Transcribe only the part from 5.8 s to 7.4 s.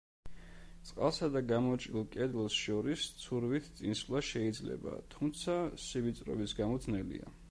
სივიწროვის გამო ძნელია.